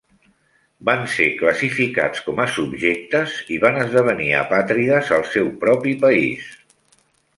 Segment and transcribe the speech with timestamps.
[0.87, 6.53] Van ser classificats com a "subjectes" i van esdevenir apàtrides al seu propi país.